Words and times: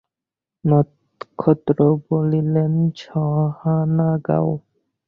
নক্ষত্ররায় 0.65 1.95
বলিলেন, 2.07 2.73
সাহানা 2.99 4.09
গাও। 4.27 4.51